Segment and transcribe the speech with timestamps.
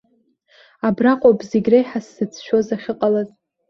[0.87, 3.29] Абраҟоуп зегь реиҳа сзыцәшәоз ахьыҟалаз.